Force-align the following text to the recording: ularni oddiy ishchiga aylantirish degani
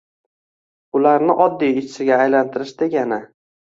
ularni 1.01 1.37
oddiy 1.47 1.79
ishchiga 1.85 2.21
aylantirish 2.27 2.77
degani 2.85 3.27